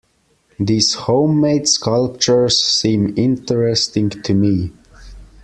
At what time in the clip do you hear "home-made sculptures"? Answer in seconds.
0.95-2.59